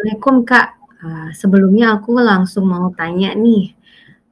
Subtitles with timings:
[0.00, 0.68] Assalamualaikum Kak,
[1.04, 3.76] eee, sebelumnya aku langsung mau tanya nih,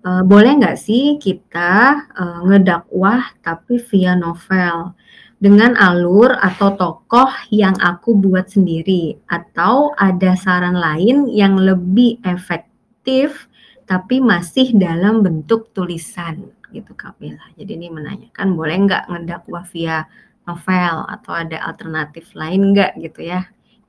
[0.01, 4.96] eee, boleh nggak sih kita, eee, ngedakwah tapi via novel,
[5.37, 9.21] dengan alur atau tokoh yang aku buat sendiri?
[9.28, 13.53] Atau ada saran lain yang lebih efektif,
[13.85, 16.48] tapi masih dalam bentuk tulisan?
[16.73, 17.45] Gitu Kak Bella.
[17.60, 20.09] Jadi ini menanyakan boleh nggak ngedakwah via
[20.48, 23.45] novel atau ada alternatif lain nggak gitu ya,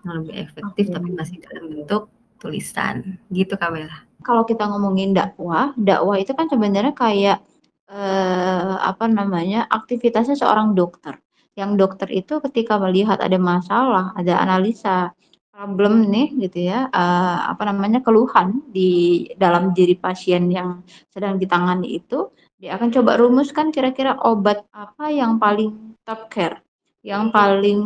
[0.05, 0.95] yang lebih efektif Oke.
[0.95, 2.03] tapi masih dalam bentuk
[2.39, 4.07] tulisan, gitu Kak Bella.
[4.23, 7.43] Kalau kita ngomongin dakwah, dakwah itu kan sebenarnya kayak,
[7.91, 11.19] eee, apa namanya, aktivitasnya seorang dokter.
[11.59, 15.11] Yang dokter itu ketika melihat ada masalah, ada analisa
[15.51, 20.79] problem nih gitu ya, eee, apa namanya, keluhan di dalam diri pasien yang
[21.11, 26.63] sedang ditangani itu, dia akan coba rumuskan kira-kira obat apa yang paling top care,
[26.99, 27.79] yang paling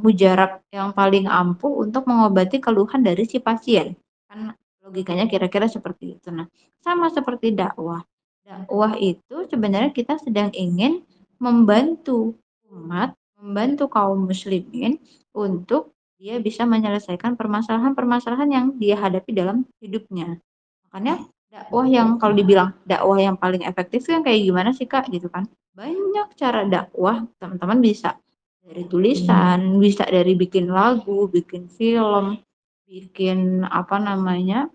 [0.00, 3.92] mujarab, yang paling ampuh untuk mengobati keluhan dari si pasien.
[4.24, 6.28] Kan logikanya kira-kira seperti itu.
[6.32, 6.48] Nah,
[6.80, 8.00] sama seperti dakwah.
[8.44, 11.04] Dakwah itu sebenarnya kita sedang ingin
[11.40, 12.36] membantu
[12.68, 15.00] umat, membantu kaum muslimin
[15.32, 20.40] untuk dia bisa menyelesaikan permasalahan-permasalahan yang dia hadapi dalam hidupnya.
[20.88, 25.08] Makanya dakwah yang kalau dibilang dakwah yang paling efektif itu yang kayak gimana sih, Kak,
[25.12, 25.44] gitu kan.
[25.76, 28.16] Banyak cara dakwah, teman-teman bisa
[28.64, 32.40] dari tulisan, bisa dari bikin lagu, bikin film,
[32.88, 34.72] bikin apa namanya,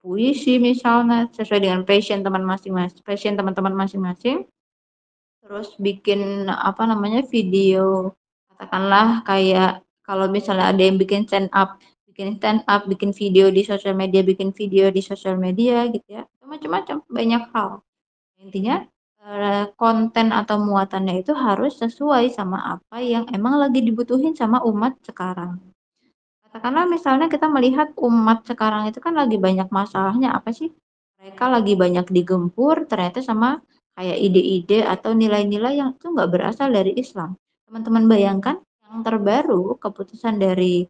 [0.00, 4.48] puisi misalnya sesuai dengan passion teman masing-masing passion teman-teman masing-masing.
[5.44, 8.16] Terus bikin apa namanya, video
[8.56, 11.76] katakanlah kayak kalau misalnya ada yang bikin stand up,
[12.08, 16.24] bikin stand up, bikin video di sosial media bikin video di sosial media gitu ya,
[16.40, 17.84] macam-macam, banyak hal.
[18.40, 18.86] Intinya,
[19.76, 25.58] konten atau muatannya itu harus sesuai sama apa yang emang lagi dibutuhin sama umat sekarang.
[26.46, 30.72] Katakanlah misalnya kita melihat umat sekarang itu kan lagi banyak masalahnya apa sih?
[31.20, 33.60] Mereka lagi banyak digempur ternyata sama
[33.96, 37.36] kayak ide-ide atau nilai-nilai yang itu nggak berasal dari Islam.
[37.68, 38.56] Teman-teman bayangkan
[38.86, 40.86] yang terbaru keputusan dari,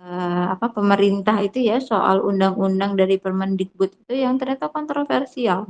[0.00, 5.68] eee, apa, pemerintah itu ya soal undang-undang dari Permendikbud itu yang ternyata kontroversial.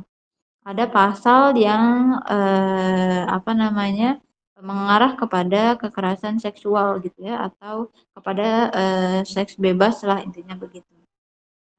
[0.68, 4.20] Ada pasal yang, eee, apa namanya,
[4.60, 10.92] mengarah kepada kekerasan seksual gitu ya atau kepada, eee, seks bebas lah intinya begitu.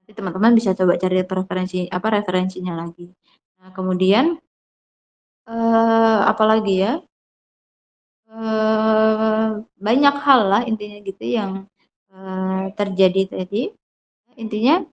[0.01, 3.09] Nanti teman-teman bisa coba cari preferensi apa, referensinya lagi.
[3.61, 4.41] Nah kemudian
[5.47, 7.01] eee, apalagi ya?
[8.29, 9.47] Eee,
[9.81, 11.51] banyak hal lah intinya gitu yang,
[12.13, 13.61] eee, terjadi tadi.
[14.39, 14.83] Intinya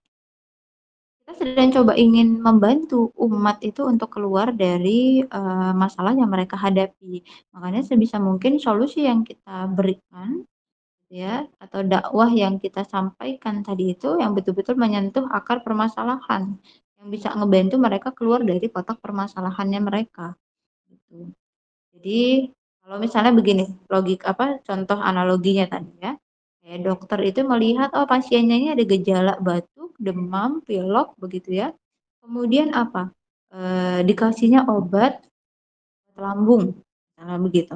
[1.28, 7.20] kita sedang coba ingin membantu umat itu untuk keluar dari, eee, masalah yang mereka hadapi.
[7.52, 10.48] Makanya sebisa mungkin solusi yang kita berikan,
[11.12, 16.56] ya, atau dakwah yang kita sampaikan tadi itu yang betul-betul menyentuh akar permasalahan,
[16.98, 20.34] yang bisa ngebantu mereka keluar dari kotak permasalahannya mereka,
[20.90, 21.30] gitu.
[21.94, 22.50] Jadi
[22.82, 26.18] kalau misalnya begini, logik apa, contoh analoginya tadi ya,
[26.66, 31.68] kayak dokter itu melihat, oh pasiennya ini ada gejala batuk, demam, pilek, begitu ya.
[32.22, 33.10] Kemudian apa,
[33.54, 35.22] eee, dikasihnya obat
[36.18, 36.78] lambung,
[37.14, 37.74] misalnya begitu.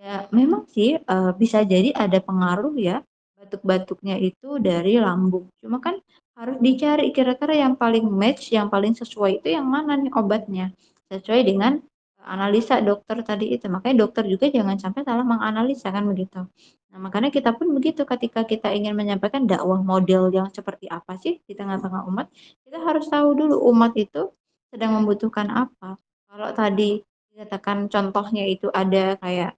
[0.00, 3.02] Ya memang sih, eee, bisa jadi ada pengaruh ya,
[3.38, 5.48] batuk-batuknya itu dari lambung.
[5.62, 5.96] Cuma kan
[6.36, 10.66] harus dicari kira-kira yang paling match, yang paling sesuai itu yang mana nih obatnya,
[11.12, 11.80] sesuai dengan
[12.26, 13.66] analisa dokter tadi itu.
[13.70, 16.44] Makanya dokter juga jangan sampai salah menganalisa kan begitu.
[16.90, 21.38] Nah makanya kita pun begitu ketika kita ingin menyampaikan dakwah model yang seperti apa sih
[21.46, 22.26] di tengah-tengah umat,
[22.66, 24.32] kita harus tahu dulu umat itu
[24.72, 25.96] sedang membutuhkan apa.
[26.26, 27.00] Kalau tadi
[27.32, 29.54] dikatakan contohnya itu ada kayak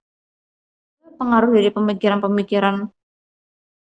[1.19, 2.87] pengaruh dari pemikiran-pemikiran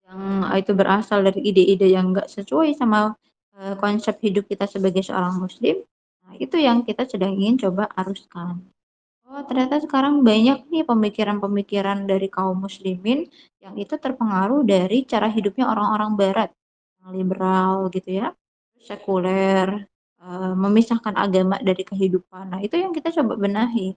[0.07, 0.21] yang
[0.55, 3.11] itu berasal dari ide-ide yang nggak sesuai sama,
[3.59, 5.83] eee, konsep hidup kita sebagai seorang muslim,
[6.27, 8.59] nah itu yang kita sedang ingin coba aruskan.
[9.27, 13.27] Oh ternyata sekarang banyak nih pemikiran-pemikiran dari kaum muslimin
[13.63, 16.49] yang itu terpengaruh dari cara hidupnya orang-orang barat,
[17.15, 18.27] liberal gitu ya,
[18.79, 19.69] sekuler,
[20.23, 22.45] eee, memisahkan agama dari kehidupan.
[22.55, 23.95] Nah itu yang kita coba benahi.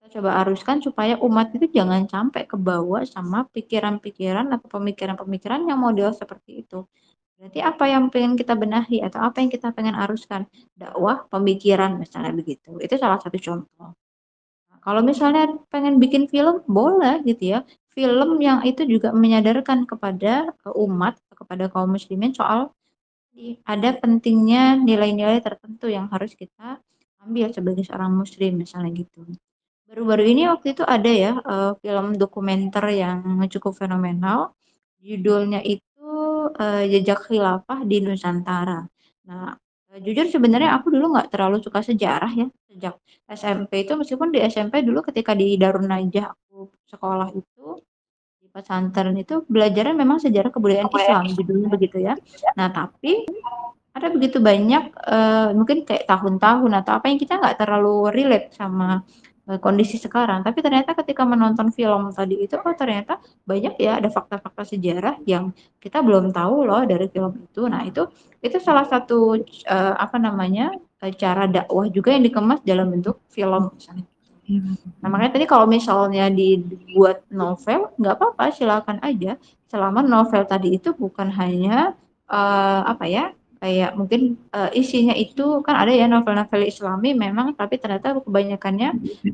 [0.00, 6.10] Kita coba aruskan supaya umat itu jangan sampai kebawa sama pikiran-pikiran atau pemikiran-pemikiran yang model
[6.14, 6.86] seperti itu.
[7.36, 10.48] Berarti apa yang pengen kita benahi atau apa yang kita pengen aruskan?
[10.72, 12.80] Dakwah, pemikiran, misalnya begitu.
[12.80, 13.92] Itu salah satu contoh.
[14.72, 17.60] Nah kalau misalnya pengen bikin film, boleh gitu ya.
[17.96, 22.72] Film yang itu juga menyadarkan kepada, eee, umat, kepada kaum muslimin soal
[23.68, 26.80] ada pentingnya nilai-nilai tertentu yang harus kita
[27.24, 29.24] ambil sebagai seorang muslim, misalnya gitu.
[29.88, 33.20] Baru-baru ini waktu itu ada ya, eee, film dokumenter yang
[33.52, 34.54] cukup fenomenal,
[35.02, 35.85] judulnya itu,
[36.54, 38.84] eee, jejak khilafah di Nusantara.
[39.26, 39.50] Nah,
[39.90, 42.94] eee, jujur sebenarnya aku dulu nggak terlalu suka sejarah ya, sejak
[43.26, 47.82] SMP itu meskipun di SMP dulu ketika di Darun Najah aku sekolah itu,
[48.38, 52.14] di pesantren itu belajarnya memang sejarah kebudayaan Islam judulnya begitu ya.
[52.54, 53.26] Nah tapi,
[53.96, 59.00] ada begitu banyak, eee, mungkin kayak tahun-tahun atau apa yang kita nggak terlalu relate sama,
[59.62, 64.66] kondisi sekarang, tapi ternyata ketika menonton film tadi itu, oh ternyata banyak ya ada fakta-fakta
[64.66, 67.62] sejarah yang kita belum tahu loh dari film itu.
[67.70, 68.10] Nah itu
[68.42, 73.70] itu salah satu, eee, apa namanya, eee, cara dakwah juga yang dikemas dalam bentuk film
[73.78, 74.06] misalnya.
[74.46, 74.62] Iya,
[75.02, 79.34] Nah makanya tadi kalau misalnya dibuat novel, nggak apa-apa silakan aja,
[79.70, 81.94] selama novel tadi itu bukan hanya,
[82.30, 83.24] eee, apa ya,
[83.66, 88.90] kayak mungkin, eee, isinya itu kan ada ya novel-novel Islami memang tapi ternyata kebanyakannya,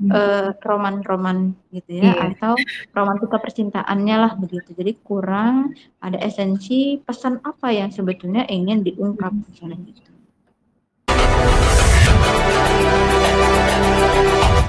[0.08, 2.32] eee, roman-roman gitu ya Iya.
[2.32, 2.52] atau
[2.96, 4.72] romantika percintaannya lah begitu.
[4.72, 10.11] Jadi kurang ada esensi pesan apa yang sebetulnya ingin diungkap misalnya gitu.